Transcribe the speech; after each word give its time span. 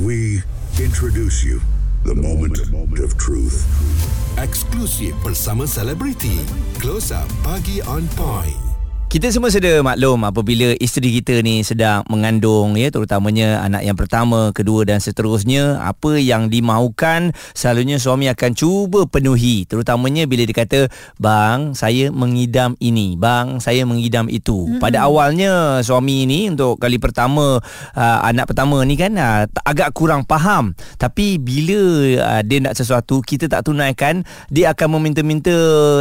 We 0.00 0.42
introduce 0.80 1.44
you 1.44 1.60
the 2.04 2.14
moment 2.14 2.56
of 3.04 3.18
truth. 3.18 3.68
Eksklusif 4.40 5.12
bersama 5.20 5.66
selebriti. 5.68 6.40
Close 6.80 7.12
Up 7.12 7.28
Pagi 7.44 7.84
on 7.84 8.08
Point. 8.16 8.69
Kita 9.10 9.26
semua 9.26 9.50
sedia 9.50 9.82
maklum 9.82 10.22
apabila 10.22 10.70
isteri 10.78 11.10
kita 11.18 11.42
ni 11.42 11.66
sedang 11.66 12.06
mengandung 12.06 12.78
ya 12.78 12.94
terutamanya 12.94 13.58
anak 13.58 13.82
yang 13.82 13.98
pertama, 13.98 14.54
kedua 14.54 14.86
dan 14.86 15.02
seterusnya 15.02 15.82
apa 15.82 16.14
yang 16.14 16.46
dimaukan 16.46 17.34
selalunya 17.50 17.98
suami 17.98 18.30
akan 18.30 18.54
cuba 18.54 19.10
penuhi 19.10 19.66
terutamanya 19.66 20.30
bila 20.30 20.46
dia 20.46 20.54
kata 20.54 20.80
bang 21.18 21.74
saya 21.74 22.14
mengidam 22.14 22.78
ini, 22.78 23.18
bang 23.18 23.58
saya 23.58 23.82
mengidam 23.82 24.30
itu. 24.30 24.70
Mm-hmm. 24.70 24.78
Pada 24.78 25.10
awalnya 25.10 25.82
suami 25.82 26.22
ini 26.22 26.46
untuk 26.46 26.78
kali 26.78 27.02
pertama 27.02 27.58
uh, 27.98 28.18
anak 28.22 28.46
pertama 28.46 28.78
ni 28.86 28.94
kan 28.94 29.18
uh, 29.18 29.42
agak 29.66 29.90
kurang 29.90 30.22
faham 30.22 30.70
tapi 31.02 31.42
bila 31.42 31.82
uh, 32.14 32.42
dia 32.46 32.62
nak 32.62 32.78
sesuatu 32.78 33.26
kita 33.26 33.50
tak 33.50 33.66
tunaikan 33.66 34.22
dia 34.54 34.70
akan 34.70 35.02
meminta-minta 35.02 35.50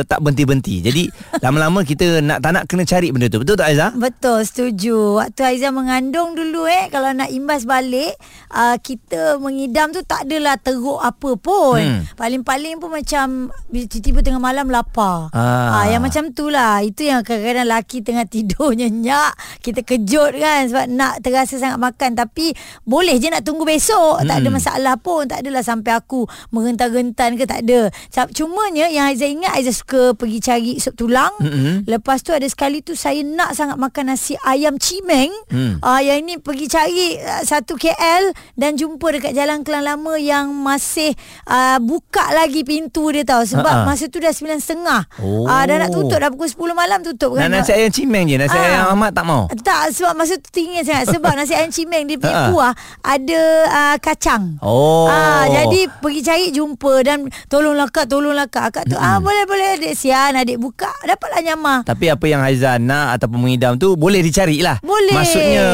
tak 0.05 0.21
berhenti-henti. 0.21 0.85
Jadi 0.85 1.03
lama-lama 1.49 1.81
kita 1.81 2.21
nak 2.21 2.45
tak 2.45 2.53
nak 2.53 2.69
kena 2.69 2.85
cari 2.85 2.98
cari 2.99 3.15
benda 3.15 3.31
tu. 3.31 3.39
Betul 3.39 3.55
tak 3.55 3.71
Aiza? 3.71 3.87
Betul, 3.95 4.39
setuju. 4.43 5.23
Waktu 5.23 5.41
Aiza 5.47 5.71
mengandung 5.71 6.35
dulu 6.35 6.67
eh, 6.67 6.91
kalau 6.91 7.15
nak 7.15 7.31
imbas 7.31 7.63
balik, 7.63 8.11
uh, 8.51 8.75
kita 8.75 9.39
mengidam 9.39 9.95
tu 9.95 10.03
tak 10.03 10.27
adalah 10.27 10.59
teruk 10.59 10.99
apa 10.99 11.39
pun. 11.39 11.79
Hmm. 11.79 12.03
Paling-paling 12.19 12.75
pun 12.83 12.91
macam 12.91 13.55
tiba-tiba 13.71 14.19
tengah 14.19 14.43
malam 14.43 14.67
lapar. 14.67 15.31
Ah. 15.31 15.79
Uh, 15.79 15.95
yang 15.95 16.03
macam 16.03 16.35
tu 16.35 16.51
lah. 16.51 16.83
Itu 16.83 17.07
yang 17.07 17.23
kadang-kadang 17.23 17.71
laki 17.71 18.03
tengah 18.03 18.27
tidur 18.33 18.75
nyenyak. 18.75 19.31
Kita 19.63 19.79
kejut 19.87 20.35
kan 20.35 20.67
sebab 20.67 20.85
nak 20.91 21.23
terasa 21.23 21.55
sangat 21.55 21.79
makan. 21.79 22.19
Tapi 22.19 22.51
boleh 22.83 23.15
je 23.15 23.31
nak 23.31 23.47
tunggu 23.47 23.63
besok. 23.63 24.19
Hmm. 24.19 24.27
Tak 24.27 24.43
ada 24.43 24.49
hmm. 24.51 24.57
masalah 24.59 24.95
pun. 24.99 25.23
Tak 25.23 25.39
adalah 25.47 25.63
sampai 25.63 25.95
aku 25.95 26.27
menghentar-gentan 26.51 27.39
ke 27.39 27.47
tak 27.47 27.63
ada. 27.63 27.87
Cumanya 28.35 28.91
yang 28.91 29.07
Aiza 29.07 29.23
ingat, 29.23 29.55
Aiza 29.55 29.71
suka 29.71 30.11
pergi 30.19 30.43
cari 30.43 30.73
sup 30.83 30.99
tulang. 30.99 31.31
Hmm. 31.39 31.87
Lepas 31.87 32.27
tu 32.27 32.35
ada 32.35 32.43
sekali 32.49 32.83
tu 32.83 32.88
saya 32.93 33.25
nak 33.25 33.57
sangat 33.57 33.75
makan 33.75 34.13
nasi 34.13 34.37
ayam 34.45 34.77
cimeng. 34.79 35.33
Hmm. 35.49 35.81
Uh, 35.81 35.99
yang 35.99 36.23
ini 36.23 36.37
pergi 36.39 36.65
cari 36.71 37.17
uh, 37.19 37.43
satu 37.43 37.75
KL 37.75 38.31
dan 38.55 38.77
jumpa 38.79 39.03
dekat 39.19 39.33
Jalan 39.35 39.65
Kelang 39.65 39.85
Lama 39.85 40.15
yang 40.15 40.53
masih 40.53 41.13
uh, 41.49 41.77
buka 41.83 42.31
lagi 42.31 42.61
pintu 42.63 43.09
dia 43.11 43.25
tahu 43.25 43.43
sebab 43.45 43.83
uh-huh. 43.83 43.87
masa 43.89 44.07
tu 44.07 44.21
dah 44.21 44.31
9.30. 44.31 45.21
Oh. 45.21 45.49
Uh, 45.49 45.63
dah 45.65 45.75
nak 45.81 45.89
tutup 45.91 46.17
dah 46.21 46.29
pukul 46.31 46.49
10 46.49 46.77
malam 46.77 46.99
tutup 47.03 47.35
kan. 47.35 47.49
nasi 47.49 47.75
ayam 47.75 47.91
cimeng 47.91 48.29
je, 48.29 48.37
nasi 48.37 48.55
uh, 48.55 48.63
ayam 48.63 48.83
Ahmad 48.95 49.11
tak 49.11 49.25
mau. 49.25 49.49
Tak 49.49 49.91
sebab 49.91 50.13
masa 50.15 50.37
tu 50.39 50.49
tinggi 50.53 50.85
sangat 50.85 51.11
sebab 51.11 51.31
nasi 51.39 51.53
ayam 51.57 51.71
cimeng 51.73 52.07
dia 52.07 52.17
punya 52.21 52.53
kuah 52.53 52.73
ada 53.03 53.41
uh, 53.67 53.95
kacang. 53.99 54.61
Oh. 54.63 55.09
Uh, 55.09 55.45
jadi 55.49 55.89
pergi 55.99 56.21
cari 56.23 56.45
jumpa 56.53 56.93
dan 57.03 57.27
tolonglah 57.51 57.89
kak, 57.89 58.07
tolonglah 58.07 58.47
kak. 58.47 58.69
Akak 58.69 58.85
tu 58.85 58.95
hmm. 58.99 59.07
ah 59.07 59.17
boleh 59.17 59.43
boleh 59.49 59.67
adik 59.79 59.93
sian 59.97 60.35
adik 60.37 60.61
buka 60.61 60.91
dapatlah 61.03 61.41
nyamah. 61.41 61.79
Tapi 61.87 62.05
apa 62.11 62.25
yang 62.29 62.41
Haizan 62.45 62.78
nak 62.79 63.19
ataupun 63.19 63.43
mengidam 63.43 63.75
tu 63.75 63.99
boleh 63.99 64.23
dicari 64.23 64.63
lah. 64.63 64.79
Boleh. 64.79 65.15
Maksudnya 65.15 65.65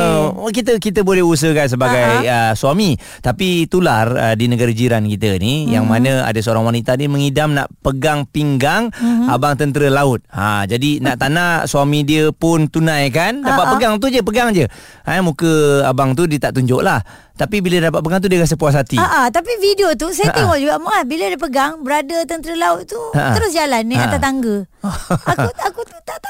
kita 0.50 0.78
kita 0.82 1.00
boleh 1.06 1.22
usahakan 1.22 1.68
sebagai 1.70 2.26
uh, 2.26 2.54
suami. 2.58 2.98
Tapi 3.22 3.70
tular 3.70 4.08
uh, 4.14 4.36
di 4.38 4.50
negara 4.50 4.72
jiran 4.74 5.06
kita 5.06 5.38
ni 5.38 5.66
hmm. 5.66 5.72
yang 5.72 5.86
mana 5.86 6.26
ada 6.26 6.40
seorang 6.42 6.66
wanita 6.66 6.98
ni 6.98 7.06
mengidam 7.06 7.54
nak 7.54 7.70
pegang 7.86 8.26
pinggang 8.30 8.90
hmm. 8.90 9.30
abang 9.30 9.54
tentera 9.56 9.90
laut. 9.94 10.26
Ha 10.34 10.66
jadi 10.66 11.00
nak 11.04 11.16
tak 11.22 11.30
nak 11.32 11.70
suami 11.70 12.02
dia 12.02 12.34
pun 12.34 12.66
tunaikan 12.68 13.46
dapat 13.46 13.64
uh-huh. 13.66 13.74
pegang 13.78 13.94
tu 14.02 14.08
je 14.10 14.20
pegang 14.26 14.50
je. 14.52 14.66
Ha 15.06 15.22
muka 15.22 15.86
abang 15.86 16.18
tu 16.18 16.26
dia 16.26 16.42
tak 16.42 16.58
tunjuk 16.58 16.82
lah. 16.82 17.02
Tapi 17.36 17.60
bila 17.60 17.92
dapat 17.92 18.00
pegang 18.00 18.20
tu 18.24 18.32
dia 18.32 18.40
rasa 18.40 18.56
puas 18.56 18.72
hati. 18.72 18.96
Ha 18.96 19.28
tapi 19.28 19.60
video 19.60 19.92
tu 20.00 20.08
saya 20.16 20.32
Ha-ha. 20.32 20.38
tengok 20.40 20.58
juga 20.64 20.76
Muaz 20.80 21.04
bila 21.04 21.28
dia 21.28 21.40
pegang 21.40 21.84
brother 21.84 22.24
tentera 22.24 22.56
laut 22.56 22.88
tu 22.88 23.00
Ha-ha. 23.12 23.36
terus 23.36 23.52
jalan 23.52 23.84
ni 23.84 24.00
atas 24.00 24.24
tangga. 24.24 24.64
aku 25.36 25.50
aku 25.52 25.75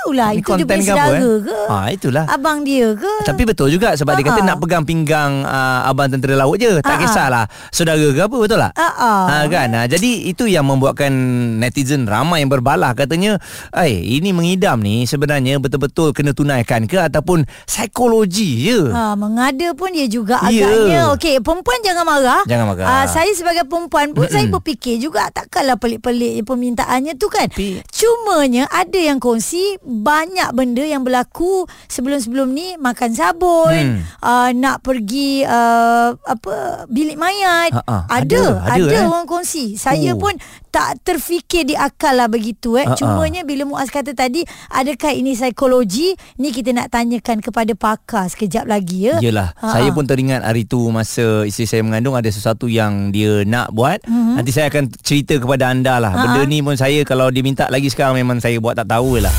tahulah 0.05 0.29
itu 0.37 0.51
dia 0.53 0.65
punya 0.69 0.85
saudara 0.85 1.17
ke, 1.17 1.31
ke? 1.41 1.59
Ha 1.65 1.77
itulah. 1.89 2.23
Abang 2.29 2.61
dia 2.61 2.93
ke? 2.93 3.13
Tapi 3.25 3.41
betul 3.41 3.73
juga 3.73 3.97
sebab 3.97 4.13
Ha-ha. 4.13 4.21
dia 4.21 4.29
kata 4.29 4.41
nak 4.45 4.57
pegang 4.61 4.85
pinggang 4.85 5.41
uh, 5.41 5.89
abang 5.89 6.13
tentera 6.13 6.37
laut 6.37 6.61
je. 6.61 6.77
Tak 6.85 6.85
Ha-ha. 6.85 7.01
kisahlah 7.01 7.45
saudara 7.73 8.05
ke 8.05 8.21
apa 8.21 8.35
betul 8.37 8.61
tak? 8.61 8.71
Ha 8.77 8.89
ha, 8.93 9.11
kan. 9.49 9.67
Ha, 9.73 9.89
jadi 9.89 10.29
itu 10.29 10.45
yang 10.45 10.69
membuatkan 10.69 11.09
netizen 11.57 12.05
ramai 12.05 12.45
yang 12.45 12.53
berbalah 12.53 12.93
katanya, 12.93 13.41
"Ai, 13.73 13.97
ini 13.97 14.29
mengidam 14.29 14.77
ni 14.77 15.09
sebenarnya 15.09 15.57
betul-betul 15.57 16.13
kena 16.13 16.37
tunaikan 16.37 16.85
ke 16.85 17.01
ataupun 17.01 17.49
psikologi 17.65 18.69
je?" 18.69 18.93
Ha 18.93 19.17
mengada 19.17 19.73
pun 19.73 19.89
dia 19.89 20.05
juga 20.05 20.37
yeah. 20.53 20.69
agaknya 20.69 20.93
Ya, 20.95 21.03
okey, 21.17 21.41
perempuan 21.41 21.81
jangan 21.81 22.05
marah. 22.05 22.41
Jangan 22.45 22.65
marah. 22.71 22.85
Uh, 22.85 23.05
saya 23.09 23.31
sebagai 23.33 23.65
perempuan 23.65 24.13
pun 24.13 24.29
saya 24.29 24.45
berfikir 24.47 25.01
juga 25.01 25.27
takkanlah 25.33 25.75
pelik-pelik 25.81 26.45
permintaannya 26.45 27.17
tu 27.17 27.27
kan. 27.27 27.49
Cumanya 27.89 28.69
ada 28.69 28.99
yang 29.01 29.17
kongsi 29.17 29.81
banyak 30.01 30.49
benda 30.51 30.83
yang 30.83 31.05
berlaku 31.05 31.63
sebelum-sebelum 31.87 32.51
ni 32.51 32.75
makan 32.75 33.15
sabun, 33.15 33.99
hmm. 33.99 33.99
uh, 34.19 34.49
nak 34.51 34.83
pergi 34.83 35.47
uh, 35.47 36.15
apa 36.15 36.85
bilik 36.91 37.15
mayat. 37.15 37.71
Ha-ha. 37.71 38.07
Ada, 38.11 38.65
ada, 38.65 38.75
ada, 38.75 38.83
ada 38.91 38.95
eh? 38.99 39.07
orang 39.07 39.27
kongsi. 39.29 39.79
Saya 39.79 40.13
oh. 40.13 40.19
pun 40.19 40.35
tak 40.75 40.99
terfikir 41.07 41.63
di 41.63 41.71
akal 41.71 42.19
lah 42.19 42.27
begitu 42.27 42.75
eh. 42.75 42.83
Uh-uh. 42.83 42.99
Cumanya 42.99 43.47
bila 43.47 43.63
Muaz 43.63 43.87
kata 43.87 44.11
tadi 44.11 44.43
adakah 44.67 45.15
ini 45.15 45.31
psikologi? 45.31 46.11
Ni 46.35 46.51
kita 46.51 46.75
nak 46.75 46.91
tanyakan 46.91 47.39
kepada 47.39 47.71
pakar 47.79 48.27
sekejap 48.27 48.67
lagi 48.67 49.07
ya. 49.07 49.23
Yalah. 49.23 49.55
Uh-uh. 49.55 49.71
Saya 49.71 49.89
pun 49.95 50.03
teringat 50.03 50.43
hari 50.43 50.67
tu 50.67 50.83
masa 50.91 51.47
isteri 51.47 51.63
saya 51.63 51.81
mengandung 51.81 52.19
ada 52.19 52.27
sesuatu 52.27 52.67
yang 52.67 53.15
dia 53.15 53.47
nak 53.47 53.71
buat. 53.71 54.03
Uh-huh. 54.03 54.35
Nanti 54.35 54.51
saya 54.51 54.67
akan 54.67 54.91
cerita 54.99 55.39
kepada 55.39 55.71
anda 55.71 55.95
lah. 55.95 56.11
Uh-huh. 56.11 56.23
Benda 56.27 56.41
ni 56.43 56.59
pun 56.59 56.75
saya 56.75 57.07
kalau 57.07 57.31
diminta 57.31 57.71
lagi 57.71 57.87
sekarang 57.87 58.19
memang 58.19 58.43
saya 58.43 58.59
buat 58.59 58.75
tak 58.75 58.91
tahu 58.91 59.23
lah. 59.23 59.31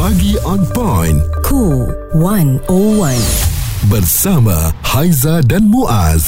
Pagi 0.00 0.40
on 0.48 0.64
point. 0.72 1.20
Cool 1.44 1.84
101. 2.16 3.20
Bersama 3.92 4.72
Haiza 4.80 5.44
dan 5.44 5.68
Muaz. 5.68 6.24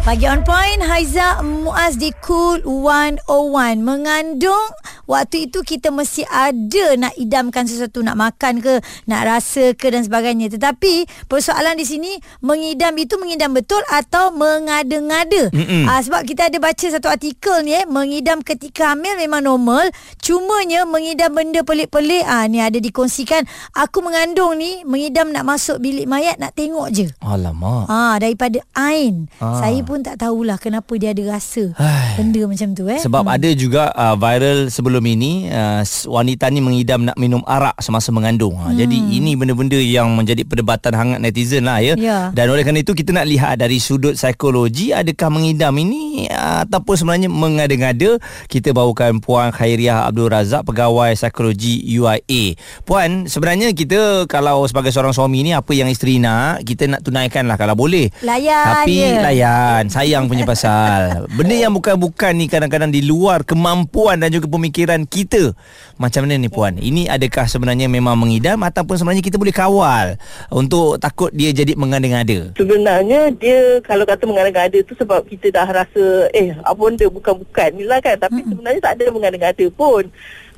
Pagi 0.00 0.24
on 0.24 0.40
point 0.40 0.80
Haiza 0.80 1.44
Muaz 1.44 2.00
di 2.00 2.08
Cool 2.24 2.64
101 2.64 3.84
Mengandung 3.84 4.72
Waktu 5.10 5.50
itu 5.50 5.66
kita 5.66 5.90
mesti 5.90 6.22
ada 6.30 6.94
Nak 6.94 7.18
idamkan 7.18 7.66
sesuatu 7.66 7.98
Nak 8.06 8.14
makan 8.14 8.62
ke 8.62 8.78
Nak 9.10 9.22
rasa 9.26 9.74
ke 9.74 9.90
Dan 9.90 10.06
sebagainya 10.06 10.46
Tetapi 10.54 11.26
Persoalan 11.26 11.74
di 11.74 11.82
sini 11.82 12.14
Mengidam 12.46 12.94
itu 12.94 13.18
Mengidam 13.18 13.50
betul 13.50 13.82
Atau 13.90 14.30
mengada-ngada 14.38 15.50
uh, 15.50 16.00
Sebab 16.06 16.22
kita 16.22 16.46
ada 16.46 16.62
baca 16.62 16.86
Satu 16.86 17.10
artikel 17.10 17.66
ni 17.66 17.74
eh, 17.74 17.84
Mengidam 17.90 18.46
ketika 18.46 18.94
hamil 18.94 19.18
Memang 19.18 19.42
normal 19.42 19.90
Cumanya 20.22 20.86
Mengidam 20.86 21.34
benda 21.34 21.66
pelik-pelik 21.66 22.22
ah 22.30 22.46
Ni 22.46 22.62
ada 22.62 22.78
dikongsikan 22.78 23.42
Aku 23.74 24.06
mengandung 24.06 24.54
ni 24.54 24.86
Mengidam 24.86 25.34
nak 25.34 25.42
masuk 25.42 25.82
bilik 25.82 26.06
mayat 26.06 26.38
Nak 26.38 26.54
tengok 26.54 26.86
je 26.94 27.10
Alamak 27.18 27.90
Ah 27.90 28.14
Daripada 28.22 28.62
Ain 28.78 29.26
ah. 29.42 29.58
Saya 29.58 29.82
pun 29.82 30.06
tak 30.06 30.22
tahulah 30.22 30.60
kenapa 30.60 30.92
dia 31.00 31.10
ada 31.10 31.34
rasa 31.34 31.72
Ay. 31.80 32.20
benda 32.20 32.44
macam 32.44 32.68
tu 32.76 32.84
eh. 32.86 33.00
Sebab 33.00 33.24
hmm. 33.24 33.34
ada 33.34 33.48
juga 33.56 33.82
uh, 33.96 34.14
viral 34.14 34.68
sebelum 34.68 34.99
ini 35.04 35.52
uh, 35.52 35.82
wanita 36.08 36.48
ni 36.48 36.60
mengidam 36.64 37.06
nak 37.06 37.16
minum 37.20 37.44
arak 37.44 37.76
semasa 37.78 38.10
mengandung. 38.10 38.56
Hmm. 38.56 38.74
Jadi 38.74 38.96
ini 38.96 39.36
benda-benda 39.36 39.78
yang 39.78 40.10
menjadi 40.16 40.42
perdebatan 40.42 40.92
hangat 40.96 41.18
netizen 41.22 41.68
lah 41.68 41.78
ya. 41.78 41.94
ya. 41.94 42.18
Dan 42.34 42.50
oleh 42.50 42.64
kerana 42.66 42.82
itu 42.82 42.96
kita 42.96 43.14
nak 43.14 43.28
lihat 43.28 43.60
dari 43.60 43.78
sudut 43.78 44.16
psikologi 44.16 44.90
adakah 44.90 45.30
mengidam 45.30 45.76
ini 45.78 46.26
uh, 46.32 46.66
ataupun 46.66 46.94
sebenarnya 46.96 47.28
mengada-ngada. 47.30 48.18
Kita 48.50 48.74
bawakan 48.74 49.22
Puan 49.22 49.54
Khairiah 49.54 50.08
Abdul 50.08 50.32
Razak 50.32 50.66
pegawai 50.66 51.14
psikologi 51.14 51.84
UIA. 51.86 52.58
Puan 52.82 53.30
sebenarnya 53.30 53.70
kita 53.70 54.26
kalau 54.26 54.66
sebagai 54.66 54.90
seorang 54.90 55.14
suami 55.14 55.46
ni 55.46 55.52
apa 55.54 55.70
yang 55.70 55.86
isteri 55.86 56.18
nak 56.18 56.66
kita 56.66 56.90
nak 56.90 57.04
tunaikan 57.06 57.46
lah 57.46 57.60
kalau 57.60 57.78
boleh. 57.78 58.10
Layan 58.24 58.82
Tapi 58.82 58.96
je. 58.96 59.20
layan 59.20 59.82
sayang 59.86 60.26
punya 60.26 60.48
pasal 60.48 61.28
benda 61.36 61.54
yang 61.54 61.70
bukan-bukan 61.76 62.32
ni 62.34 62.50
kadang-kadang 62.50 62.90
di 62.90 63.04
luar 63.04 63.46
kemampuan 63.46 64.18
dan 64.18 64.32
juga 64.32 64.50
pemikiran 64.50 64.89
kita. 65.06 65.52
Macam 66.00 66.24
mana 66.24 66.40
ni 66.40 66.48
puan? 66.48 66.80
Ini 66.80 67.12
adakah 67.12 67.44
sebenarnya 67.44 67.86
memang 67.86 68.16
mengidam 68.16 68.56
ataupun 68.64 68.96
sebenarnya 68.96 69.24
kita 69.24 69.36
boleh 69.36 69.52
kawal 69.52 70.16
untuk 70.48 70.96
takut 70.96 71.28
dia 71.30 71.52
jadi 71.52 71.76
mengada-ngada 71.76 72.56
sebenarnya 72.56 73.20
dia 73.36 73.80
kalau 73.84 74.04
kata 74.08 74.24
mengada-ngada 74.24 74.78
tu 74.84 74.96
sebab 74.96 75.24
kita 75.28 75.52
dah 75.52 75.68
rasa 75.68 76.30
eh 76.32 76.56
apa 76.64 76.78
benda 76.80 77.06
bukan-bukan 77.06 77.68
ni 77.76 77.84
lah 77.84 78.00
kan. 78.00 78.16
Tapi 78.16 78.40
sebenarnya 78.46 78.80
tak 78.80 78.94
ada 78.98 79.04
mengada-ngada 79.12 79.66
pun 79.72 80.08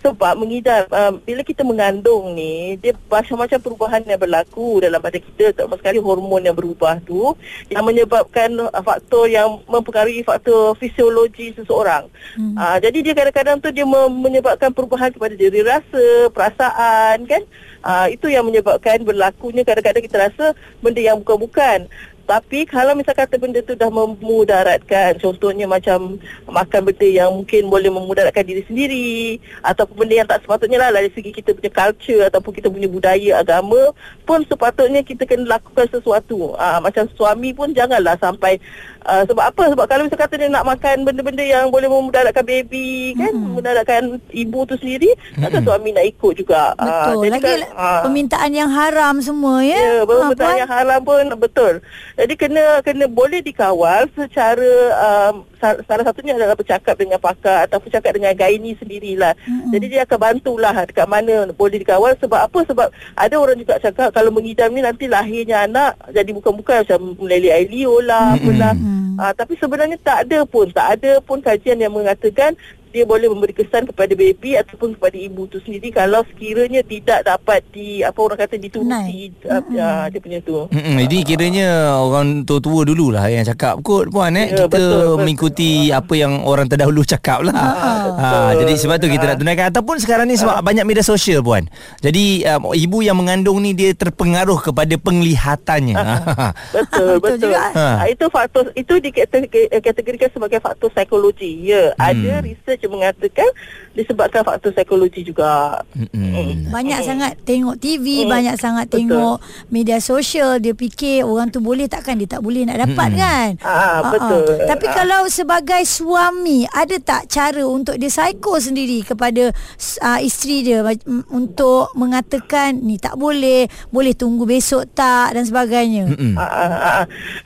sebab 0.03 0.35
mengidam 0.35 0.83
um, 0.91 1.23
bila 1.23 1.47
kita 1.47 1.63
mengandung 1.63 2.35
ni 2.35 2.75
dia 2.83 2.91
macam-macam 3.07 3.59
perubahan 3.63 4.03
yang 4.03 4.19
berlaku 4.19 4.83
dalam 4.83 4.99
badan 4.99 5.23
kita 5.23 5.55
terutama 5.55 5.79
sekali 5.79 6.03
hormon 6.03 6.43
yang 6.43 6.59
berubah 6.59 6.99
tu 7.07 7.39
yang 7.71 7.87
menyebabkan 7.87 8.51
uh, 8.59 8.83
faktor 8.83 9.31
yang 9.31 9.63
mempengaruhi 9.71 10.27
faktor 10.27 10.75
fisiologi 10.77 11.55
seseorang. 11.55 12.11
Hmm. 12.35 12.59
Uh, 12.59 12.77
jadi 12.83 12.99
dia 12.99 13.15
kadang-kadang 13.15 13.57
tu 13.63 13.71
dia 13.71 13.87
menyebabkan 13.87 14.75
perubahan 14.75 15.15
kepada 15.15 15.39
diri 15.39 15.63
rasa, 15.63 16.29
perasaan 16.35 17.23
kan. 17.25 17.43
Uh, 17.83 18.07
itu 18.15 18.31
yang 18.31 18.47
menyebabkan 18.47 19.03
berlakunya 19.03 19.67
kadang-kadang 19.67 20.07
kita 20.07 20.31
rasa 20.31 20.55
benda 20.79 21.03
yang 21.03 21.19
bukan-bukan. 21.19 21.91
Tapi 22.23 22.65
kalau 22.65 22.95
misal 22.95 23.15
kata 23.15 23.37
benda 23.39 23.61
tu 23.63 23.75
dah 23.75 23.91
memudaratkan 23.91 25.19
Contohnya 25.19 25.67
macam 25.67 26.19
makan 26.47 26.81
benda 26.89 27.09
yang 27.09 27.31
mungkin 27.35 27.67
boleh 27.69 27.91
memudaratkan 27.91 28.47
diri 28.47 28.63
sendiri 28.67 29.43
Ataupun 29.61 30.07
benda 30.07 30.15
yang 30.23 30.29
tak 30.29 30.43
sepatutnya 30.47 30.79
lah 30.79 30.91
Dari 30.95 31.11
segi 31.13 31.31
kita 31.35 31.53
punya 31.53 31.71
culture 31.71 32.23
Ataupun 32.27 32.53
kita 32.55 32.69
punya 32.71 32.89
budaya 32.89 33.43
agama 33.43 33.91
Pun 34.23 34.47
sepatutnya 34.47 35.03
kita 35.03 35.27
kena 35.27 35.59
lakukan 35.59 35.91
sesuatu. 35.91 36.55
Uh, 36.55 36.79
Macam 36.81 37.05
suami 37.13 37.53
pun 37.53 37.75
janganlah 37.75 38.17
sampai 38.17 38.63
uh, 39.05 39.23
Sebab 39.25 39.45
apa? 39.45 39.63
Sebab 39.69 39.85
kalau 39.85 40.03
misal 40.05 40.19
kata 40.19 40.35
dia 40.35 40.47
nak 40.47 40.65
makan 40.65 41.03
benda-benda 41.03 41.41
yang 41.41 41.69
boleh 41.69 41.87
memudaratkan 41.87 42.43
baby 42.43 43.13
kan 43.15 43.31
Mm-mm. 43.31 43.53
Memudaratkan 43.53 44.03
ibu 44.31 44.59
tu 44.65 44.75
sendiri 44.77 45.13
Takkan 45.35 45.63
suami 45.63 45.91
nak 45.91 46.07
ikut 46.07 46.33
juga 46.35 46.75
Ah, 46.75 47.13
Betul. 47.13 47.23
jadi 47.23 47.33
Lagi 47.33 47.45
kan, 47.45 47.61
ah. 47.75 48.01
permintaan 48.03 48.51
yang 48.53 48.71
haram 48.71 49.15
semua 49.19 49.61
ya. 49.61 49.75
Ya, 49.75 49.93
Ah, 49.95 50.05
permintaan 50.05 50.57
yang 50.59 50.71
haram 50.71 51.01
pun 51.01 51.25
betul. 51.35 51.73
Jadi 52.15 52.35
kena 52.35 52.65
kena 52.81 53.05
boleh 53.07 53.41
dikawal 53.41 54.07
secara 54.13 54.73
um, 54.95 55.35
sa- 55.57 55.81
salah 55.85 56.03
satunya 56.03 56.35
adalah 56.35 56.55
bercakap 56.55 56.95
dengan 56.95 57.19
pakar 57.19 57.67
atau 57.67 57.79
bercakap 57.79 58.15
dengan 58.15 58.33
gaini 58.33 58.75
sendirilah. 58.77 59.35
Mm-hmm. 59.39 59.71
Jadi 59.71 59.87
dia 59.89 60.01
akan 60.03 60.19
bantulah 60.19 60.75
dekat 60.83 61.07
mana 61.07 61.51
boleh 61.51 61.79
dikawal 61.79 62.13
sebab 62.17 62.41
apa? 62.47 62.59
Sebab 62.65 62.87
ada 63.15 63.35
orang 63.35 63.57
juga 63.57 63.79
cakap 63.79 64.11
kalau 64.11 64.31
mengidam 64.31 64.71
ni 64.71 64.81
nanti 64.81 65.07
lahirnya 65.07 65.65
anak 65.65 65.93
jadi 66.11 66.31
bukan-bukan 66.33 66.85
macam 66.85 67.01
meleleh 67.19 67.53
air 67.53 67.69
liur 67.69 68.03
lah, 68.03 68.37
apalah. 68.37 68.75
Uh, 69.19 69.33
tapi 69.37 69.55
sebenarnya 69.59 69.99
tak 70.01 70.29
ada 70.29 70.45
pun, 70.45 70.67
tak 70.71 71.01
ada 71.01 71.21
pun 71.21 71.39
kajian 71.43 71.81
yang 71.81 71.93
mengatakan 71.93 72.57
dia 72.93 73.09
boleh 73.09 73.27
memberi 73.33 73.57
kesan 73.57 73.89
kepada 73.89 74.13
baby 74.13 74.61
ataupun 74.61 74.95
kepada 74.95 75.17
ibu 75.17 75.49
tu 75.49 75.59
sendiri 75.65 75.89
kalau 75.91 76.21
sekiranya 76.29 76.85
tidak 76.85 77.25
dapat 77.25 77.65
di 77.73 78.05
apa 78.05 78.19
orang 78.21 78.39
kata 78.39 78.61
dituruti 78.61 79.33
uh, 79.49 79.59
uh, 79.59 80.05
dia 80.13 80.21
punya 80.21 80.39
tu. 80.45 80.69
Mm-mm, 80.69 81.01
jadi 81.09 81.17
kiranya 81.25 81.69
orang 81.99 82.45
tua-tua 82.45 82.85
dululah 82.85 83.25
yang 83.33 83.49
cakap 83.49 83.81
kot 83.81 84.13
puan 84.13 84.37
eh 84.37 84.53
Ya, 84.53 84.69
kita 84.69 84.75
betul, 84.77 84.93
betul. 84.93 85.17
mengikuti 85.25 85.71
apa 85.89 86.13
yang 86.13 86.33
orang 86.45 86.67
terdahulu 86.69 87.01
cakap 87.09 87.41
lah. 87.41 87.55
Ha, 87.57 87.91
betul. 88.13 88.51
jadi 88.67 88.73
sebab 88.77 88.97
tu 89.01 89.09
kita 89.09 89.25
nak 89.33 89.37
tunaikan 89.41 89.67
ataupun 89.73 89.97
sekarang 89.97 90.27
ni 90.29 90.37
sebab 90.37 90.61
banyak 90.61 90.85
media 90.85 91.01
sosial 91.01 91.41
puan. 91.41 91.65
Jadi 92.05 92.45
um, 92.53 92.77
ibu 92.77 93.01
yang 93.01 93.17
mengandung 93.17 93.65
ni 93.65 93.73
dia 93.73 93.97
terpengaruh 93.97 94.61
kepada 94.61 94.93
penglihatannya. 95.01 95.97
Betul, 96.77 97.21
Betul 97.21 97.21
betul. 97.21 97.37
juga. 97.49 97.63
Ha. 97.73 98.05
Itu 98.11 98.27
faktor 98.29 98.73
itu 98.75 98.95
dikategorikan 99.01 100.29
sebagai 100.33 100.59
faktor 100.61 100.89
psikologi. 100.93 101.73
Ya, 101.73 101.95
hmm. 101.95 102.01
ada 102.03 102.33
research 102.43 102.82
yang 102.83 102.93
mengatakan 102.93 103.49
disebabkan 103.93 104.43
faktor 104.43 104.73
psikologi 104.73 105.23
juga. 105.23 105.81
Mm-mm. 105.95 106.69
Banyak 106.69 107.01
sangat 107.03 107.33
tengok 107.43 107.77
TV, 107.77 108.25
Mm. 108.25 108.29
banyak 108.29 108.57
sangat 108.57 108.87
Betul. 108.89 108.99
tengok 109.07 109.37
media 109.69 109.99
sosial, 109.99 110.59
dia 110.59 110.73
fikir 110.73 111.23
orang 111.23 111.49
tu 111.49 111.61
boleh 111.61 111.87
takkan 111.87 112.17
dia 112.17 112.27
tak 112.27 112.41
boleh 112.41 112.65
nak 112.65 112.83
dapat 112.83 113.09
kan? 113.15 113.49
Ah, 113.61 114.03
Ah, 114.03 114.11
betul. 114.11 114.59
ah. 114.59 114.67
Tapi 114.67 114.87
Ah. 114.89 114.95
kalau 114.95 115.23
sebagai 115.27 115.83
suami, 115.83 116.65
ada 116.67 116.97
tak 116.99 117.29
cara 117.29 117.63
untuk 117.63 117.95
dia 117.95 118.09
psycho 118.09 118.57
sendiri 118.57 119.05
kepada 119.05 119.53
uh, 120.01 120.21
isteri 120.21 120.63
dia 120.63 120.81
untuk 121.29 121.93
mengatakan 121.95 122.77
ni 122.77 122.97
tak 122.97 123.15
boleh, 123.15 123.65
boleh 123.89 124.13
tunggu 124.13 124.43
besok 124.43 124.89
tak 124.91 125.37
dan 125.37 125.45
sebagainya. 125.45 126.09
Mm-mm. 126.09 126.35
Ah, 126.35 126.43
ah, 126.43 126.69
ah, 126.69 126.83
ah. 127.01 127.05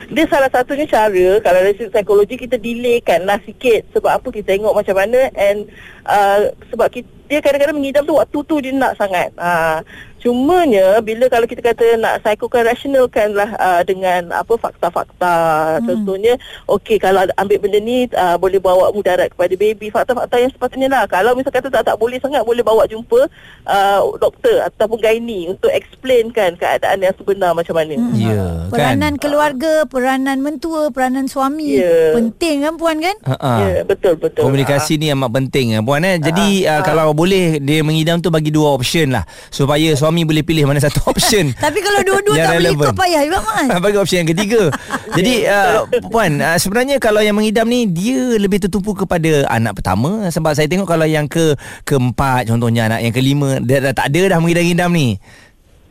Dia 0.09 0.25
salah 0.27 0.49
satunya 0.49 0.87
cara 0.87 1.43
kalau 1.43 1.59
dari 1.59 1.75
segi 1.75 1.91
psikologi 1.91 2.37
kita 2.37 2.57
delaykan 2.57 3.27
lah 3.27 3.39
sikit 3.43 3.91
sebab 3.91 4.17
apa 4.17 4.29
kita 4.31 4.55
tengok 4.55 4.73
macam 4.73 4.95
mana 4.95 5.26
and 5.35 5.67
uh, 6.07 6.53
sebab 6.71 6.93
kita, 6.93 7.16
dia 7.27 7.39
kadang-kadang 7.43 7.77
mengidam 7.77 8.03
tu 8.07 8.15
waktu 8.17 8.39
tu 8.47 8.55
dia 8.63 8.73
nak 8.73 8.95
sangat. 8.97 9.31
Ah, 9.37 9.83
cumanya 10.27 10.99
bila 11.07 11.31
kalau 11.31 11.47
kita 11.47 11.63
kata 11.63 12.03
nak 12.03 12.19
psychokan 12.27 12.67
rationalkan 12.67 13.31
lah 13.37 13.47
uh, 13.63 13.83
dengan 13.87 14.35
apa 14.35 14.59
fakta-fakta 14.59 15.37
hmm. 15.79 15.87
contohnya 15.87 16.35
okey 16.67 16.99
kalau 16.99 17.23
ambil 17.39 17.63
benda 17.63 17.79
ni 17.79 18.11
uh, 18.11 18.35
boleh 18.35 18.59
bawa 18.59 18.91
mudarat 18.91 19.31
kepada 19.31 19.55
baby 19.55 19.87
fakta-fakta 19.87 20.43
yang 20.43 20.51
sepatutnya 20.51 20.91
lah 20.91 21.07
kalau 21.07 21.39
misal 21.39 21.55
kata 21.55 21.71
tak 21.71 21.87
tak 21.87 21.95
boleh 21.95 22.19
sangat 22.19 22.43
boleh 22.43 22.67
bawa 22.67 22.91
jumpa 22.91 23.31
uh, 23.71 24.01
doktor 24.19 24.67
ataupun 24.67 24.99
gynae 24.99 25.53
untuk 25.53 25.71
explainkan 25.71 26.59
keadaan 26.59 27.07
yang 27.07 27.15
sebenar 27.15 27.55
macam 27.55 27.79
mana. 27.79 27.95
Hmm. 27.95 28.15
Ya, 28.17 28.35
kan? 28.35 28.71
Peranan 28.73 29.15
keluarga, 29.21 29.87
peranan 29.87 30.43
mentua, 30.43 30.91
peranan 30.91 31.31
suami 31.31 31.69
Ya. 31.77 32.15
penting 32.15 32.63
kan 32.63 32.75
puan 32.79 33.03
kan? 33.03 33.17
Ha-ha. 33.27 33.53
Ya, 33.59 33.83
betul 33.83 34.15
betul. 34.17 34.47
Komunikasi 34.47 34.97
ni 34.97 35.11
amat 35.13 35.31
penting 35.35 35.77
eh, 35.77 35.83
puan 35.83 36.01
eh. 36.07 36.17
Jadi 36.17 36.65
uh, 36.65 36.81
kalau 36.81 37.13
boleh 37.17 37.59
dia 37.59 37.81
mengidam 37.81 38.21
tu 38.21 38.29
bagi 38.29 38.53
dua 38.53 38.77
option 38.77 39.17
lah. 39.17 39.25
Supaya 39.49 39.97
suami 39.97 40.29
boleh 40.29 40.45
pilih 40.45 40.69
mana 40.69 40.79
satu 40.79 41.01
option. 41.13 41.57
Tapi 41.57 41.81
kalau 41.81 42.01
dua-dua 42.05 42.37
tak 42.37 42.53
boleh 42.61 42.73
ikut 42.77 42.93
payah 42.93 43.23
juga 43.25 43.41
Mas. 43.41 43.67
Bagi 43.87 43.97
option 43.97 44.19
yang 44.23 44.31
ketiga. 44.37 44.63
Jadi 45.17 45.35
uh, 45.49 45.87
Puan 46.11 46.43
uh, 46.43 46.59
Sebenarnya 46.59 47.01
kalau 47.01 47.23
yang 47.23 47.39
mengidam 47.39 47.65
ni 47.71 47.87
Dia 47.87 48.37
lebih 48.37 48.61
tertumpu 48.61 48.93
kepada 48.93 49.47
Anak 49.49 49.81
pertama. 49.81 50.29
Sebab 50.29 50.53
saya 50.53 50.67
tengok 50.67 50.85
Kalau 50.85 51.07
yang 51.07 51.31
ke 51.31 51.55
Keempat 51.87 52.51
contohnya 52.51 52.91
Anak 52.91 53.01
yang 53.07 53.15
kelima 53.15 53.63
Dia 53.63 53.81
dah 53.81 53.95
tak 53.95 54.13
ada 54.13 54.37
dah 54.37 54.39
Mengidam-ngidam 54.43 54.91
ni 54.93 55.17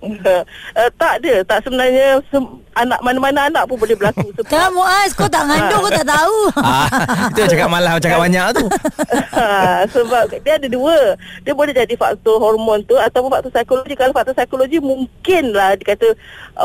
uh, 0.05 0.89
tak 1.01 1.13
ada, 1.21 1.33
tak 1.43 1.59
sebenarnya 1.65 2.21
sem- 2.29 2.61
anak 2.75 2.99
mana-mana 2.99 3.47
anak 3.47 3.63
pun 3.65 3.79
boleh 3.79 3.95
berlaku 3.95 4.27
sebab 4.35 4.51
Kan 4.51 4.69
Muaz 4.75 5.11
kau 5.15 5.31
tak 5.31 5.47
ngandung 5.47 5.81
kau 5.87 5.93
tak 5.95 6.07
tahu. 6.07 6.37
ah, 6.59 6.87
Itu 7.31 7.39
yang 7.41 7.51
cakap 7.55 7.67
malah 7.71 7.91
Cakap 7.97 8.19
banyak 8.19 8.45
tu 8.51 8.65
Ha, 9.35 9.83
sebab 9.91 10.31
dia 10.43 10.55
ada 10.59 10.67
dua. 10.67 11.15
Dia 11.43 11.51
boleh 11.51 11.75
jadi 11.75 11.95
faktor 11.95 12.39
hormon 12.39 12.83
tu 12.87 12.95
ataupun 12.95 13.31
faktor 13.31 13.51
psikologi. 13.51 13.95
Kalau 13.95 14.15
faktor 14.15 14.35
psikologi 14.35 14.79
mungkinlah 14.79 15.75
dia 15.79 15.95
kata 15.95 16.07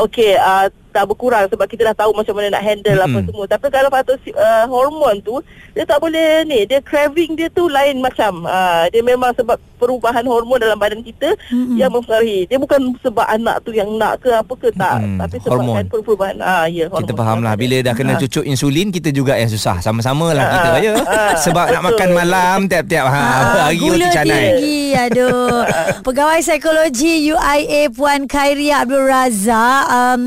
okey 0.07 0.35
uh, 0.39 0.67
dah 0.91 1.03
berkurang 1.03 1.47
sebab 1.47 1.65
kita 1.65 1.87
dah 1.87 1.97
tahu 1.97 2.11
macam 2.11 2.33
mana 2.33 2.51
nak 2.51 2.61
handle 2.61 2.93
mm-hmm. 2.93 3.15
apa 3.15 3.25
semua. 3.25 3.45
Tapi 3.47 3.65
kalau 3.67 3.89
faktor 3.89 4.15
si- 4.21 4.31
uh, 4.33 4.65
hormon 4.65 5.19
tu 5.19 5.39
dia 5.71 5.83
tak 5.83 5.97
boleh 5.97 6.43
ni. 6.43 6.63
Dia 6.63 6.79
craving 6.79 7.33
dia 7.33 7.47
tu 7.47 7.65
lain 7.65 7.97
macam. 7.97 8.43
Uh, 8.43 8.85
dia 8.87 8.99
memang 8.99 9.31
sebab 9.33 9.55
perubahan 9.75 10.21
hormon 10.21 10.57
dalam 10.57 10.75
badan 10.75 10.99
kita 10.99 11.33
mm-hmm. 11.47 11.75
yang 11.75 11.89
mempengaruhi. 11.89 12.45
Dia 12.45 12.57
bukan 12.57 12.77
sebab 12.99 13.25
anak 13.25 13.63
tu 13.63 13.71
yang 13.71 13.89
nak 13.93 14.19
ke 14.19 14.29
apa 14.29 14.53
ke 14.53 14.69
tak. 14.71 14.99
Mm-mm. 14.99 15.17
Tapi 15.17 15.35
sebabkan 15.39 15.65
Hormon. 15.81 16.03
perubahan. 16.03 16.35
Ah 16.37 16.65
ya, 16.65 16.85
hormon. 16.85 17.01
Kita 17.01 17.13
faham 17.13 17.39
lah 17.39 17.53
Bila 17.53 17.75
dah 17.79 17.93
kena 17.93 18.11
Ah. 18.11 18.19
cucuk 18.19 18.43
insulin 18.43 18.89
Kita 18.89 19.09
juga 19.09 19.33
yang 19.33 19.47
susah 19.47 19.79
Sama-sama 19.79 20.31
lah 20.31 20.43
Ah, 20.43 20.53
kita 20.53 20.69
ya 20.77 20.93
ah, 21.01 21.31
Sebab 21.33 21.65
nak 21.69 21.83
makan 21.83 22.09
malam 22.11 22.57
Tiap-tiap 22.67 23.05
ha, 23.05 23.21
Ah, 23.21 23.43
Hari 23.65 23.79
roti 23.79 24.07
canai 24.09 24.41
tinggi 24.51 24.81
Aduh 24.93 25.63
Pegawai 26.05 26.39
Psikologi 26.41 27.13
UIA 27.25 27.87
Puan 27.89 28.25
Khairia 28.25 28.83
Abdul 28.83 29.05
Razak 29.05 29.81
um, 29.87 30.21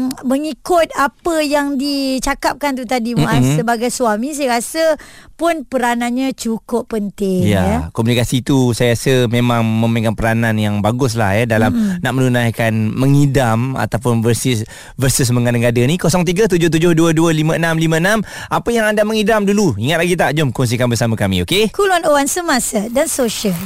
Mengikut 0.54 0.86
apa 0.94 1.42
yang 1.42 1.74
dicakapkan 1.74 2.78
tu 2.78 2.86
tadi 2.86 3.18
Muaz 3.18 3.42
Mm-mm. 3.42 3.58
Sebagai 3.58 3.90
suami 3.90 4.38
Saya 4.38 4.62
rasa 4.62 4.94
pun 5.34 5.66
peranannya 5.66 6.30
cukup 6.30 6.86
penting 6.86 7.50
Ya, 7.50 7.62
ya. 7.66 7.78
komunikasi 7.90 8.46
tu 8.46 8.70
saya 8.70 8.94
rasa 8.94 9.26
memang 9.26 9.66
memegang 9.66 10.14
peranan 10.14 10.54
yang 10.54 10.78
bagus 10.78 11.18
lah 11.18 11.34
ya 11.34 11.42
dalam 11.42 11.74
mm. 11.74 12.06
nak 12.06 12.12
menunaikan 12.14 12.70
mengidam 12.70 13.74
ataupun 13.74 14.22
versus 14.22 14.62
versus 14.94 15.26
mengada-ngada 15.34 15.82
ni 15.82 15.98
0377225656 15.98 18.22
apa 18.46 18.68
yang 18.70 18.94
anda 18.94 19.02
mengidam 19.02 19.42
dulu 19.42 19.74
ingat 19.74 20.06
lagi 20.06 20.14
tak 20.14 20.38
jom 20.38 20.54
kongsikan 20.54 20.86
bersama 20.86 21.18
kami 21.18 21.42
okey 21.42 21.74
Cool 21.74 21.90
101 21.90 22.30
Semasa 22.30 22.86
dan 22.94 23.10
Sosial 23.10 23.58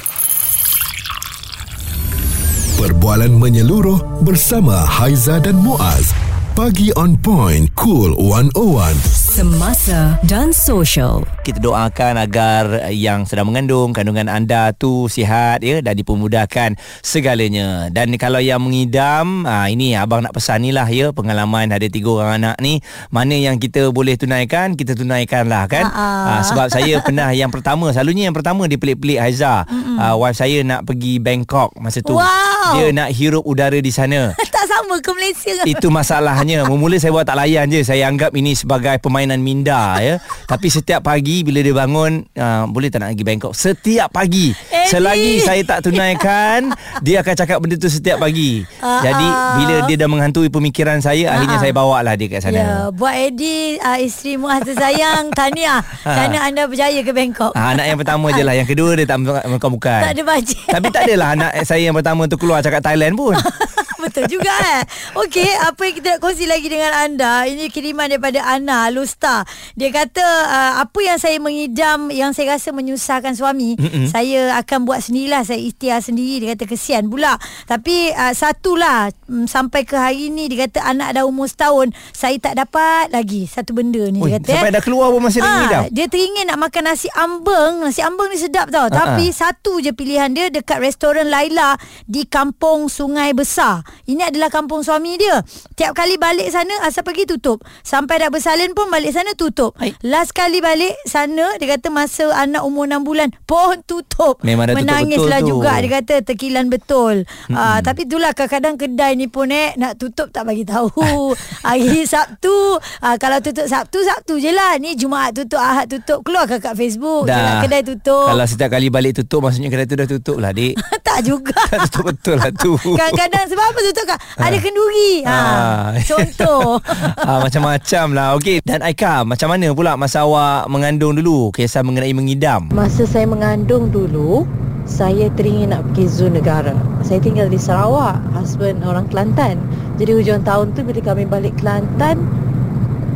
Perbualan 2.78 3.34
menyeluruh 3.34 4.22
bersama 4.22 4.86
Haiza 4.86 5.42
dan 5.42 5.58
Muaz. 5.58 6.14
Pagi 6.58 6.90
on 6.98 7.14
point, 7.14 7.70
cool 7.78 8.18
101. 8.18 8.90
Semasa 9.14 10.18
dan 10.26 10.50
Sosial. 10.50 11.22
kita 11.46 11.62
doakan 11.62 12.18
agar 12.18 12.90
yang 12.90 13.22
sedang 13.22 13.46
mengandung 13.46 13.94
kandungan 13.94 14.26
anda 14.26 14.74
tu 14.74 15.06
sihat 15.06 15.62
ya 15.62 15.78
dan 15.78 15.94
dipermudahkan 15.94 16.74
segalanya. 16.98 17.94
Dan 17.94 18.10
kalau 18.18 18.42
yang 18.42 18.58
mengidam 18.58 19.46
ah, 19.46 19.70
ini 19.70 19.94
abang 19.94 20.26
nak 20.26 20.34
pesan 20.34 20.66
ni 20.66 20.74
lah 20.74 20.90
ya 20.90 21.14
pengalaman 21.14 21.70
ada 21.70 21.86
tiga 21.86 22.10
orang 22.10 22.42
anak 22.42 22.58
ni. 22.58 22.82
Mana 23.14 23.38
yang 23.38 23.62
kita 23.62 23.94
boleh 23.94 24.18
tunaikan 24.18 24.74
kita 24.74 24.98
tunaikan 24.98 25.46
lah 25.46 25.70
kan 25.70 25.86
ah, 25.86 26.42
sebab 26.42 26.74
saya 26.74 26.98
pernah 27.06 27.30
yang 27.38 27.54
pertama 27.54 27.94
selalunya 27.94 28.26
yang 28.26 28.34
pertama 28.34 28.66
dia 28.66 28.82
pelik-pelik 28.82 29.22
Haiza 29.22 29.62
ah, 29.94 30.18
wife 30.18 30.34
saya 30.34 30.66
nak 30.66 30.90
pergi 30.90 31.22
Bangkok 31.22 31.70
masa 31.78 32.02
tu. 32.02 32.18
Wow. 32.18 32.74
dia 32.74 32.90
nak 32.90 33.14
hirup 33.14 33.46
udara 33.46 33.78
di 33.78 33.94
sana 33.94 34.34
sama 34.68 35.00
ke 35.00 35.10
Malaysia 35.16 35.64
itu 35.64 35.88
masalahnya. 35.88 36.68
Mula-mula 36.68 37.00
saya 37.00 37.12
buat 37.16 37.24
tak 37.24 37.40
layan 37.40 37.66
je. 37.72 37.80
Saya 37.80 38.04
anggap 38.08 38.36
ini 38.36 38.52
sebagai 38.52 39.00
permainan 39.00 39.40
minda 39.40 39.96
ya. 39.98 40.20
Tapi 40.44 40.68
setiap 40.68 41.04
pagi 41.04 41.40
Bila 41.40 41.60
dia 41.64 41.72
bangun 41.72 42.24
uh, 42.36 42.64
Boleh 42.68 42.92
tak 42.92 43.04
nak 43.04 43.16
pergi 43.16 43.24
Bangkok? 43.24 43.52
Setiap 43.56 44.12
pagi. 44.12 44.52
Eddie. 44.52 44.88
Selagi 44.90 45.32
saya 45.44 45.62
tak 45.64 45.88
tunaikan 45.88 46.72
Dia 47.06 47.24
akan 47.24 47.34
cakap 47.36 47.56
benda 47.62 47.76
tu 47.80 47.88
setiap 47.88 48.20
pagi. 48.20 48.64
Ah, 48.80 49.00
Jadi 49.00 49.26
ah. 49.28 49.54
bila 49.56 49.74
dia 49.88 49.96
dah 50.00 50.08
menghantui 50.08 50.48
pemikiran 50.52 51.00
saya 51.00 51.32
Akhirnya 51.32 51.56
Ah, 51.58 51.60
ah. 51.60 51.64
saya 51.64 51.72
bawa 51.72 51.96
lah 52.04 52.14
dia 52.18 52.28
kat 52.28 52.40
sana. 52.44 52.58
Ya, 52.60 52.72
buat 52.92 53.14
Eddie 53.16 53.80
uh, 53.80 53.98
isteri 53.98 54.36
Muaz 54.36 54.60
tersayang 54.64 55.32
tahniah. 55.38 55.80
Kerana 56.04 56.38
anda 56.44 56.62
berjaya 56.68 57.00
ke 57.00 57.12
Bangkok. 57.12 57.52
Ah, 57.56 57.72
anak 57.72 57.86
yang 57.88 57.98
pertama 57.98 58.26
je 58.34 58.42
lah. 58.44 58.54
Yang 58.56 58.68
kedua 58.76 58.90
dia 58.98 59.06
tak 59.08 59.18
bukan-bukan 59.24 60.00
Tak 60.04 60.12
ada 60.12 60.22
bajet. 60.24 60.66
Tapi 60.68 60.86
tak 60.92 61.02
adalah 61.08 61.28
anak 61.32 61.52
saya 61.64 61.82
yang 61.88 61.96
pertama 61.96 62.28
tu 62.28 62.36
keluar 62.36 62.60
cakap 62.60 62.84
Thailand 62.84 63.14
pun 63.16 63.34
Betul 63.98 64.30
juga 64.30 64.54
eh. 64.78 64.82
Okey, 65.18 65.50
apa 65.58 65.80
yang 65.82 65.94
kita 65.98 66.08
nak 66.16 66.20
kongsi 66.22 66.46
lagi 66.46 66.70
dengan 66.70 66.94
anda? 66.94 67.42
Ini 67.44 67.66
kiriman 67.66 68.06
daripada 68.06 68.46
Ana 68.46 68.86
Lusta. 68.94 69.42
Dia 69.74 69.90
kata 69.90 70.22
uh, 70.22 70.72
apa 70.86 70.98
yang 71.02 71.18
saya 71.18 71.42
mengidam 71.42 72.14
yang 72.14 72.30
saya 72.30 72.54
rasa 72.54 72.70
menyusahkan 72.70 73.34
suami, 73.34 73.74
Mm-mm. 73.74 74.06
saya 74.06 74.54
akan 74.62 74.86
buat 74.86 75.02
sendirilah, 75.02 75.42
saya 75.42 75.58
ikhtiar 75.58 75.98
sendiri. 75.98 76.46
Dia 76.46 76.54
kata 76.54 76.70
kesian 76.70 77.10
pula. 77.10 77.34
Tapi 77.66 78.14
uh, 78.14 78.30
satulah 78.30 79.10
um, 79.26 79.50
sampai 79.50 79.82
ke 79.82 79.98
hari 79.98 80.30
ni 80.30 80.46
dia 80.46 80.70
kata 80.70 80.86
anak 80.86 81.18
dah 81.18 81.26
umur 81.26 81.50
setahun, 81.50 81.90
saya 82.14 82.38
tak 82.38 82.54
dapat 82.54 83.10
lagi 83.10 83.50
satu 83.50 83.74
benda 83.74 84.06
ni 84.06 84.22
Ui, 84.22 84.30
dia 84.30 84.38
kata. 84.38 84.62
Sampai 84.62 84.70
eh. 84.70 84.74
dah 84.78 84.82
keluar 84.86 85.10
pun 85.10 85.26
masih 85.26 85.42
lagi 85.42 85.48
Ah, 85.48 85.56
mengidam. 85.58 85.82
Dia 85.90 86.06
teringin 86.06 86.46
nak 86.46 86.58
makan 86.62 86.82
nasi 86.86 87.08
ambeng. 87.18 87.72
Nasi 87.82 88.00
ambeng 88.04 88.28
ni 88.30 88.38
sedap 88.38 88.70
tau. 88.70 88.86
Tapi 88.86 89.32
satu 89.34 89.82
je 89.82 89.90
pilihan 89.90 90.30
dia 90.30 90.52
dekat 90.52 90.78
restoran 90.78 91.26
Laila 91.26 91.74
di 92.04 92.28
kampung 92.28 92.86
Sungai 92.86 93.34
Besar. 93.34 93.87
Ini 94.04 94.28
adalah 94.28 94.48
kampung 94.48 94.80
suami 94.80 95.16
dia. 95.16 95.40
Tiap 95.74 95.92
kali 95.92 96.16
balik 96.16 96.48
sana 96.48 96.72
asal 96.82 97.04
pergi 97.04 97.24
tutup. 97.24 97.60
Sampai 97.80 98.18
dah 98.18 98.28
bersalin 98.28 98.72
pun 98.72 98.88
balik 98.88 99.12
sana 99.12 99.32
tutup. 99.34 99.76
Hai. 99.76 99.92
Last 100.00 100.32
kali 100.32 100.58
balik 100.58 100.96
sana 101.04 101.56
dia 101.56 101.76
kata 101.76 101.88
masa 101.88 102.30
anak 102.32 102.62
umur 102.62 102.84
6 102.84 103.02
bulan 103.02 103.28
pun 103.44 103.80
tutup. 103.84 104.40
Memang 104.40 104.68
dah 104.68 104.74
tutup 104.74 104.84
Menangislah 104.84 105.40
betul 105.40 105.44
tu. 105.44 105.52
juga 105.54 105.72
dia 105.76 105.90
kata 105.94 106.14
tekilan 106.22 106.66
betul. 106.66 107.14
Ah, 107.50 107.78
tapi 107.80 108.04
itulah 108.04 108.32
kadang-kadang 108.32 108.74
kedai 108.74 109.12
ni 109.14 109.26
pun 109.26 109.48
eh 109.48 109.76
nak 109.76 109.96
tutup 109.96 110.28
tak 110.28 110.44
bagi 110.44 110.64
tahu. 110.64 110.90
Hari 111.68 112.04
Sabtu 112.04 112.78
ah, 113.00 113.16
kalau 113.16 113.38
tutup 113.38 113.66
Sabtu 113.66 114.00
Sabtu 114.00 114.38
je 114.38 114.50
lah. 114.50 114.76
Ni 114.78 114.94
Jumaat 114.94 115.34
tutup 115.34 115.58
Ahad 115.58 115.88
tutup 115.88 116.22
keluar 116.22 116.46
kat 116.46 116.72
Facebook 116.72 117.26
Dah. 117.26 117.60
kedai 117.60 117.82
tutup. 117.82 118.28
Kalau 118.28 118.44
setiap 118.44 118.70
kali 118.70 118.88
balik 118.88 119.12
tutup 119.14 119.40
Maksudnya 119.40 119.68
kedai 119.68 119.84
tu 119.84 119.94
dah 119.94 120.06
tutup 120.06 120.36
lah 120.38 120.50
dik 120.50 120.74
tak 121.06 121.22
juga. 121.22 121.56
Tak 121.68 121.88
tutup 121.88 122.04
betul 122.10 122.36
lah 122.36 122.50
tu 122.52 122.72
Kadang-kadang 122.78 123.46
sebab 123.48 123.68
apa 123.78 123.86
tutup 123.94 124.04
kan? 124.10 124.18
Ada 124.42 124.56
kenduri. 124.58 125.12
Ha. 125.22 125.38
Ah. 125.38 125.86
Contoh. 126.02 126.82
ah, 127.28 127.38
Macam-macam 127.38 128.06
lah 128.10 128.34
Okey 128.34 128.58
Dan 128.66 128.82
Aika 128.82 129.22
Macam 129.22 129.54
mana 129.54 129.70
pula 129.70 129.94
Masa 129.94 130.26
awak 130.26 130.66
mengandung 130.66 131.14
dulu 131.14 131.54
Kisah 131.54 131.86
mengenai 131.86 132.10
mengidam 132.10 132.66
Masa 132.74 133.06
saya 133.06 133.28
mengandung 133.30 133.94
dulu, 133.94 134.42
saya 134.82 135.30
teringin 135.38 135.70
nak 135.70 135.84
pergi 135.92 136.04
zoo 136.10 136.32
negara. 136.32 136.74
Saya 137.04 137.20
tinggal 137.20 137.52
di 137.52 137.60
Sarawak, 137.60 138.18
husband 138.32 138.80
orang 138.82 139.04
Kelantan. 139.12 139.60
Jadi 140.00 140.10
hujung 140.16 140.42
tahun 140.42 140.72
tu 140.72 140.80
bila 140.80 141.00
kami 141.04 141.28
balik 141.28 141.54
Kelantan, 141.60 142.24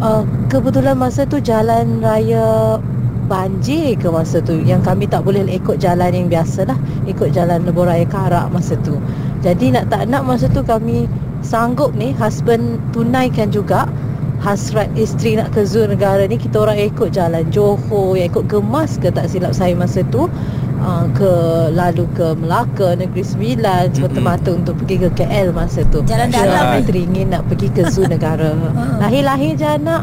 uh, 0.05 0.23
kebetulan 0.53 1.01
masa 1.01 1.25
tu 1.25 1.41
jalan 1.41 2.05
raya 2.05 2.77
banjir 3.31 3.97
ke 3.97 4.13
masa 4.13 4.45
tu 4.45 4.61
yang 4.61 4.85
kami 4.85 5.09
tak 5.09 5.25
boleh 5.25 5.47
ikut 5.49 5.81
jalan 5.81 6.13
yang 6.13 6.29
biasa 6.29 6.69
lah 6.69 6.77
ikut 7.09 7.33
jalan 7.33 7.65
lebuh 7.65 7.89
raya 7.89 8.05
karak 8.05 8.51
masa 8.53 8.77
tu 8.83 8.99
jadi 9.43 9.67
nak 9.75 9.85
tak 9.91 10.07
nak 10.09 10.23
masa 10.25 10.47
tu 10.51 10.63
kami 10.63 11.11
sanggup 11.43 11.93
ni 11.99 12.15
husband 12.15 12.79
tunaikan 12.95 13.51
juga 13.51 13.91
hasrat 14.43 14.91
isteri 14.99 15.39
nak 15.39 15.55
ke 15.55 15.63
zoo 15.63 15.87
negara 15.87 16.27
ni 16.27 16.35
kita 16.35 16.67
orang 16.67 16.79
ikut 16.79 17.15
jalan 17.15 17.47
Johor 17.55 18.19
yang 18.19 18.31
ikut 18.31 18.51
Gemas 18.51 18.99
ke 18.99 19.11
tak 19.15 19.31
silap 19.31 19.55
saya 19.55 19.75
masa 19.79 20.03
tu 20.11 20.27
uh, 20.83 21.07
ke 21.15 21.31
lalu 21.71 22.11
ke 22.19 22.35
Melaka 22.35 22.99
Negeri 22.99 23.23
Sembilan 23.23 23.95
semata-mata 23.95 24.51
untuk 24.51 24.75
pergi 24.83 25.07
ke 25.07 25.09
KL 25.15 25.55
masa 25.55 25.87
tu. 25.95 26.03
Jalan 26.03 26.35
Kita 26.35 26.43
dalam 26.43 26.65
ni. 26.75 26.83
teringin 26.91 27.27
nak 27.31 27.47
pergi 27.47 27.71
ke 27.71 27.87
zoo 27.87 28.07
negara. 28.11 28.51
Lahir-lahir 29.03 29.55
je 29.55 29.67
anak 29.67 30.03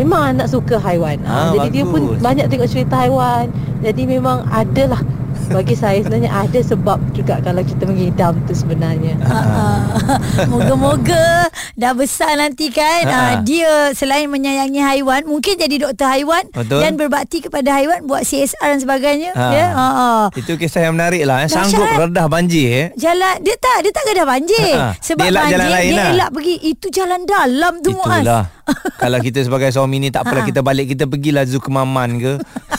Memang 0.00 0.32
anak 0.32 0.48
suka 0.48 0.80
haiwan. 0.80 1.20
Ah, 1.28 1.50
ha, 1.50 1.60
Jadi 1.60 1.68
dia 1.76 1.84
pun 1.84 2.14
bagus. 2.14 2.24
banyak 2.24 2.46
tengok 2.48 2.68
cerita 2.72 2.94
haiwan. 3.04 3.52
Jadi 3.84 4.02
memang 4.08 4.48
ada 4.48 4.96
lah 4.96 5.02
Bagi 5.50 5.74
saya 5.74 5.98
sebenarnya 5.98 6.30
ada 6.30 6.60
sebab 6.60 6.98
juga 7.10 7.38
Kalau 7.40 7.60
kita 7.60 7.82
mengidam 7.82 8.38
tu 8.44 8.54
sebenarnya 8.54 9.18
Ah, 9.20 9.82
Moga-moga 10.50 11.50
dah 11.72 11.92
besar 11.92 12.36
nanti 12.36 12.68
kan 12.68 13.02
Ha. 13.02 13.10
uh, 13.10 13.34
dia 13.42 13.70
selain 13.92 14.26
menyayangi 14.26 14.78
haiwan 14.78 15.24
mungkin 15.24 15.56
jadi 15.56 15.76
doktor 15.80 16.06
haiwan 16.08 16.44
Betul. 16.50 16.78
dan 16.78 16.94
berbakti 16.94 17.40
kepada 17.40 17.72
haiwan 17.72 18.04
buat 18.04 18.22
CSR 18.22 18.68
dan 18.68 18.78
sebagainya 18.78 19.30
Ha. 19.32 19.46
ya 19.50 19.66
ha, 19.70 19.86
ha. 19.88 20.08
Itu 20.32 20.54
kisah 20.54 20.82
yang 20.82 20.94
menarik 20.94 21.24
lah 21.24 21.42
eh. 21.42 21.48
Sanggup 21.48 21.82
redah 21.88 22.26
banjir 22.26 22.66
eh. 22.68 22.86
Jalan 22.94 23.40
dia 23.40 23.56
tak 23.56 23.82
dia 23.82 23.90
tak 23.90 24.04
gedah 24.06 24.26
banjir 24.28 24.68
Ha, 24.70 24.84
ha. 24.84 24.94
sebab 24.96 25.24
Dia 25.24 25.30
elak 25.30 25.42
banjir 25.42 25.56
jalan 25.56 25.70
lain 25.72 25.88
dia 25.88 25.96
lah. 25.96 26.08
elak 26.12 26.30
pergi 26.30 26.54
itu 26.62 26.86
jalan 26.90 27.20
dalam 27.24 27.72
tu 27.80 27.90
Muaz. 27.90 28.20
Itulah 28.20 28.42
Kalau 28.96 29.18
kita 29.18 29.40
sebagai 29.40 29.68
suami 29.68 29.96
ni 29.98 30.08
Tak 30.08 30.22
apalah 30.22 30.40
Ha. 30.40 30.48
kita 30.48 30.60
balik 30.60 30.86
Kita 30.88 31.04
pergilah 31.04 31.44
Zoo 31.44 31.58
Kemaman 31.58 32.16
ke 32.16 32.32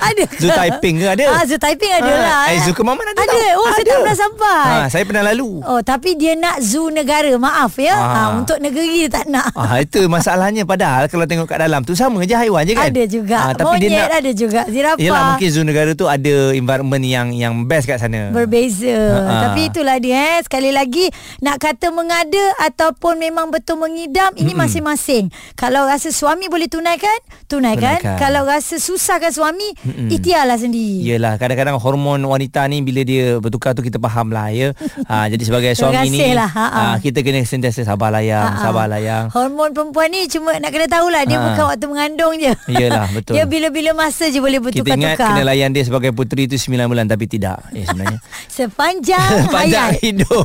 ada 0.00 0.22
ke? 0.24 0.38
Zoo 0.38 0.50
Taiping 0.50 0.96
ke 0.96 1.06
ada? 1.08 1.24
Ah, 1.28 1.42
Zoo 1.42 1.58
Taiping 1.58 1.90
ada 1.92 2.06
Ha. 2.08 2.18
lah. 2.20 2.42
Eh, 2.48 2.58
Zoo 2.62 2.72
Kemaman 2.72 3.02
ada 3.04 3.18
Ada. 3.18 3.26
tau. 3.26 3.58
Oh, 3.58 3.66
saya 3.66 3.74
Ada. 3.76 3.88
tak 3.88 3.98
pernah 3.98 4.18
sampai. 4.18 4.62
ha, 4.62 4.86
Saya 4.86 5.02
pernah 5.04 5.24
lalu 5.24 5.50
Oh, 5.60 5.80
tapi 5.80 6.14
dia 6.14 6.32
nak 6.34 6.60
zoo 6.60 6.88
negara. 6.88 7.30
Maaf 7.34 7.74
ya. 7.76 7.92
Ah. 7.92 8.06
Ha, 8.08 8.20
untuk 8.36 8.58
negeri 8.58 9.02
dia 9.02 9.10
tak 9.12 9.26
nak. 9.26 9.50
Ah 9.52 9.78
itu 9.78 10.06
masalahnya 10.06 10.62
padahal 10.62 11.06
kalau 11.06 11.24
tengok 11.24 11.46
kat 11.46 11.58
dalam 11.60 11.82
tu 11.82 11.92
sama 11.92 12.22
je 12.22 12.32
haiwan 12.32 12.62
je 12.62 12.72
kan. 12.72 12.86
Ada 12.86 13.04
juga. 13.04 13.36
Ah, 13.40 13.52
tapi 13.52 13.66
Monyet 13.76 13.82
dia 13.84 13.98
nak 14.00 14.10
ada 14.16 14.30
juga. 14.32 14.60
Zirafah. 14.64 15.00
Yelah 15.00 15.22
mungkin 15.28 15.48
zoo 15.48 15.64
negara 15.64 15.90
tu 15.92 16.06
ada 16.06 16.34
environment 16.52 17.02
yang 17.02 17.28
yang 17.32 17.54
best 17.64 17.84
kat 17.84 17.98
sana. 17.98 18.30
Berbeza 18.30 18.94
Ha-ha. 19.10 19.34
Tapi 19.44 19.60
itulah 19.68 19.96
dia 19.98 20.14
eh. 20.30 20.38
Sekali 20.40 20.70
lagi 20.70 21.10
Nak 21.38 21.56
kata 21.58 21.90
mengada 21.90 22.40
Ataupun 22.60 23.16
memang 23.16 23.48
betul 23.48 23.76
mengidam 23.76 24.30
Ini 24.32 24.46
Mm-mm. 24.46 24.60
masing-masing 24.60 25.17
Kalau 25.54 25.82
rasa 25.82 26.08
suami 26.08 26.46
boleh 26.46 26.66
tunaikan 26.66 27.10
Tunaikan, 27.44 27.98
Tunaikan. 27.98 28.16
Kalau 28.16 28.44
rasa 28.44 28.76
susahkan 28.76 29.28
suami 29.28 29.64
Mm-mm. 29.80 30.08
Ikhtiarlah 30.10 30.54
sendiri 30.54 31.02
Yelah 31.02 31.34
kadang-kadang 31.34 31.76
hormon 31.76 32.22
wanita 32.22 32.62
ni 32.66 32.78
bila 32.80 33.02
dia 33.02 33.38
bertukar 33.38 33.72
tu 33.72 33.80
kita 33.80 33.98
faham 33.98 34.28
lah 34.28 34.48
ya. 34.48 34.70
ha, 35.04 35.26
jadi 35.32 35.42
sebagai 35.42 35.72
suami 35.72 36.06
ni 36.06 36.30
lah, 36.30 36.46
ha, 36.46 36.94
kita 36.98 37.20
kena 37.20 37.42
sentiasa 37.42 37.82
sabar 37.82 38.10
layang, 38.10 38.44
Ha-ha. 38.44 38.62
sabar 38.62 38.86
layang. 38.86 39.26
Hormon 39.28 39.72
perempuan 39.72 40.08
ni 40.08 40.28
Cuma 40.28 40.54
nak 40.54 40.68
kena 40.68 40.86
tahulah 40.86 41.24
Dia 41.24 41.34
Ha. 41.34 41.44
bukan 41.46 41.64
waktu 41.66 41.86
mengandung 41.86 42.34
je 42.34 42.52
Yelah, 42.68 43.06
betul. 43.16 43.34
Dia 43.34 43.44
bila-bila 43.44 43.96
masa 43.96 44.26
je 44.26 44.38
Boleh 44.38 44.60
Kita 44.60 44.84
ingat 44.84 45.16
bertukar-tukar 45.16 45.28
kena 45.32 45.42
layan 45.46 45.70
dia 45.70 45.82
sebagai 45.82 46.10
puteri 46.12 46.44
tu 46.44 46.54
9 46.54 46.76
bulan 46.84 47.06
tapi 47.06 47.24
tidak. 47.24 47.62
Eh 47.72 47.82
sebenarnya. 47.82 48.18
Sepanjang 48.58 49.30
Panjang 49.48 49.94
hayat 49.94 50.02
hidup. 50.02 50.44